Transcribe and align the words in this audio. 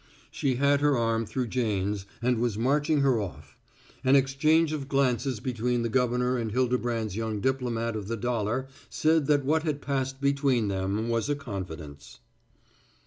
She 0.31 0.55
had 0.55 0.81
her 0.81 0.97
arm 0.97 1.27
through 1.27 1.49
Jane's 1.49 2.07
and 2.23 2.39
was 2.39 2.57
marching 2.57 3.01
her 3.01 3.19
off. 3.21 3.55
An 4.03 4.15
exchange 4.15 4.73
of 4.73 4.87
glances 4.87 5.39
between 5.39 5.83
the 5.83 5.89
governor 5.93 6.39
and 6.39 6.51
Hildebrand's 6.51 7.15
young 7.15 7.39
diplomat 7.39 7.95
of 7.95 8.07
the 8.07 8.17
dollar 8.17 8.67
said 8.89 9.27
that 9.27 9.45
what 9.45 9.61
had 9.61 9.79
passed 9.79 10.19
between 10.19 10.69
them 10.69 11.07
was 11.07 11.29
a 11.29 11.35
confidence. 11.35 12.19